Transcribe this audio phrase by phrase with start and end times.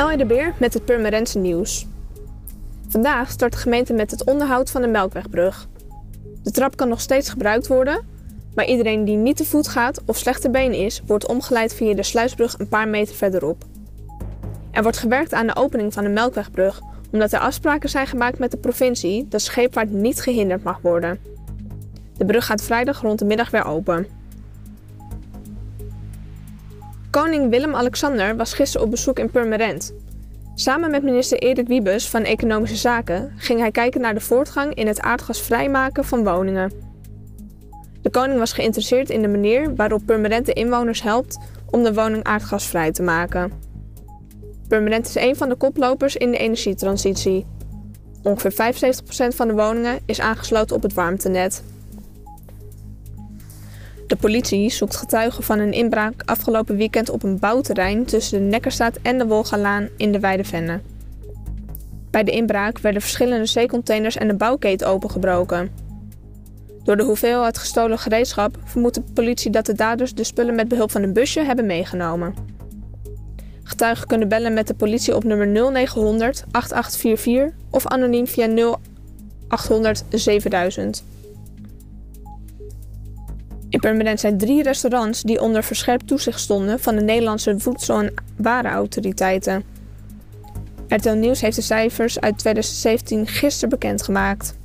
[0.00, 1.86] Elje de Beer met het Purmerendse nieuws.
[2.88, 5.68] Vandaag start de gemeente met het onderhoud van de Melkwegbrug.
[6.42, 8.06] De trap kan nog steeds gebruikt worden,
[8.54, 12.02] maar iedereen die niet te voet gaat of slechte been is, wordt omgeleid via de
[12.02, 13.64] sluisbrug een paar meter verderop.
[14.70, 16.80] Er wordt gewerkt aan de opening van de Melkwegbrug,
[17.12, 21.18] omdat er afspraken zijn gemaakt met de provincie dat scheepvaart niet gehinderd mag worden.
[22.16, 24.06] De brug gaat vrijdag rond de middag weer open.
[27.10, 29.94] Koning Willem-Alexander was gisteren op bezoek in Purmerend.
[30.54, 34.86] Samen met minister Erik Wiebes van Economische Zaken ging hij kijken naar de voortgang in
[34.86, 36.72] het aardgasvrijmaken van woningen.
[38.02, 41.38] De koning was geïnteresseerd in de manier waarop Purmerend de inwoners helpt
[41.70, 43.52] om de woning aardgasvrij te maken.
[44.68, 47.46] Purmerend is een van de koplopers in de energietransitie.
[48.22, 48.74] Ongeveer
[49.32, 51.62] 75% van de woningen is aangesloten op het warmtenet.
[54.10, 58.98] De politie zoekt getuigen van een inbraak afgelopen weekend op een bouwterrein tussen de Nekkerstraat
[59.02, 60.80] en de Wolgalaan in de Weidevenne.
[62.10, 65.70] Bij de inbraak werden verschillende zeecontainers en de bouwketen opengebroken.
[66.84, 70.90] Door de hoeveelheid gestolen gereedschap vermoedt de politie dat de daders de spullen met behulp
[70.90, 72.34] van een busje hebben meegenomen.
[73.62, 78.76] Getuigen kunnen bellen met de politie op nummer 0900 8844 of anoniem via
[79.48, 81.04] 0800 7000.
[83.80, 89.62] Purmerend zijn drie restaurants die onder verscherpt toezicht stonden van de Nederlandse Voedsel- en Warenautoriteiten.
[90.88, 94.58] RTL Nieuws heeft de cijfers uit 2017 gisteren bekendgemaakt.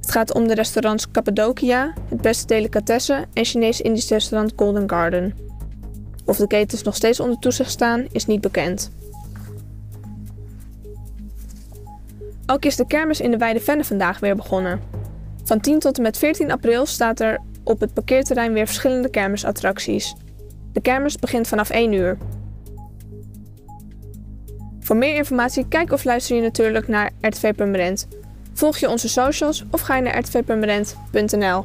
[0.00, 5.34] Het gaat om de restaurants Cappadocia, het Beste Delicatessen en Chinees-Indisch restaurant Golden Garden.
[6.24, 8.90] Of de ketens nog steeds onder toezicht staan, is niet bekend.
[12.46, 14.80] Ook is de kermis in de Weide Venne vandaag weer begonnen.
[15.44, 20.14] Van 10 tot en met 14 april staat er op het parkeerterrein weer verschillende kermisattracties.
[20.72, 22.18] De kermis begint vanaf 1 uur.
[24.80, 28.08] Voor meer informatie kijk of luister je natuurlijk naar RTV Permanent.
[28.52, 31.64] Volg je onze socials of ga naar rtvpermanent.nl.